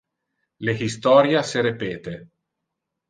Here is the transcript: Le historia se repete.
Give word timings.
Le 0.69 0.73
historia 0.87 1.43
se 1.51 1.61
repete. 1.67 2.17